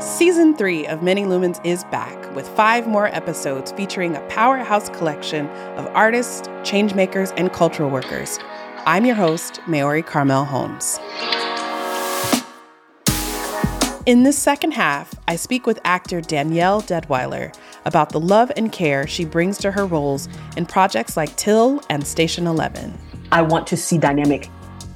[0.00, 5.46] Season 3 of Many Lumens is back with five more episodes featuring a powerhouse collection
[5.76, 8.38] of artists, changemakers, and cultural workers.
[8.86, 10.98] I'm your host, Maori Karmael Holmes.
[14.06, 17.54] In this second half, I speak with actor Danielle Deadwyler
[17.84, 22.06] about the love and care she brings to her roles in projects like Till and
[22.06, 22.98] Station 11.
[23.32, 24.48] I want to see dynamic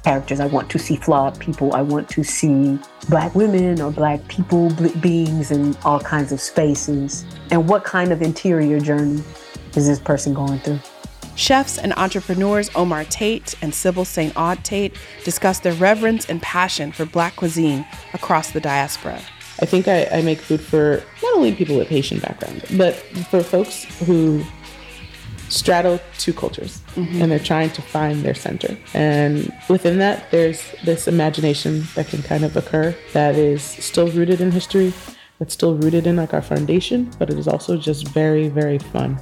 [0.05, 0.39] characters.
[0.39, 1.73] I want to see flawed people.
[1.73, 2.77] I want to see
[3.09, 4.69] black women or black people,
[5.01, 7.25] beings in all kinds of spaces.
[7.49, 9.23] And what kind of interior journey
[9.75, 10.79] is this person going through?
[11.35, 17.35] Chefs and entrepreneurs Omar Tate and Cybille St.Aude-Tate discuss their reverence and passion for Black
[17.35, 19.19] cuisine across the diaspora.
[19.59, 22.93] I think I, I make food for not only people with Haitian background, but
[23.31, 24.45] for folks who
[25.49, 27.21] straddle two cultures mm-hmm.
[27.21, 28.77] and they're trying to find their center.
[28.93, 34.41] And within that, there's this imagination that can kind of occur that is still rooted
[34.41, 34.93] in history,
[35.39, 39.19] that's still rooted in like our foundation, but it is also just very, very fun.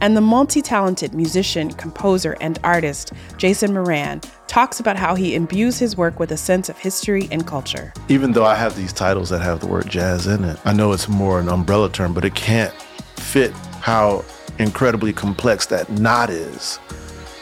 [0.00, 5.78] And the multi talented musician, composer, and artist, Jason Moran, talks about how he imbues
[5.78, 7.94] his work with a sense of history and culture.
[8.08, 10.92] Even though I have these titles that have the word jazz in it, I know
[10.92, 12.74] it's more an umbrella term, but it can't
[13.16, 14.22] fit how
[14.58, 16.78] incredibly complex that knot is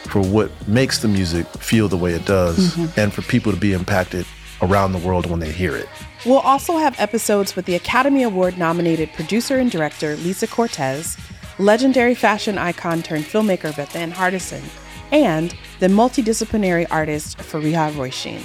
[0.09, 2.99] for what makes the music feel the way it does mm-hmm.
[2.99, 4.25] and for people to be impacted
[4.61, 5.89] around the world when they hear it.
[6.25, 11.19] We'll also have episodes with the Academy Award nominated producer and director Lisa Cortés,
[11.59, 14.63] legendary fashion icon turned filmmaker Bethann Hardison,
[15.11, 18.41] and the multidisciplinary artist Fariha Roisin.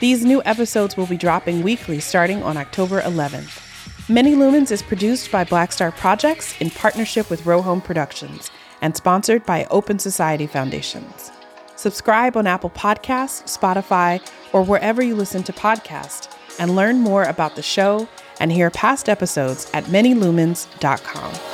[0.00, 3.63] These new episodes will be dropping weekly starting on October 11th.
[4.10, 8.50] Many Lumens is produced by BlackStar Projects in partnership with Rowhome Productions
[8.82, 11.32] and sponsored by Open Society Foundations.
[11.76, 14.20] Subscribe on Apple Podcasts, Spotify,
[14.52, 18.06] or wherever you listen to podcasts, and learn more about the show
[18.40, 21.53] and hear past episodes at manylumens.com.